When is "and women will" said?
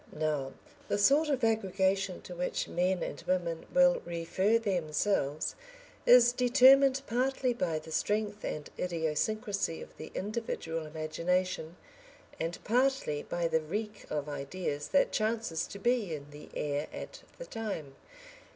3.03-4.01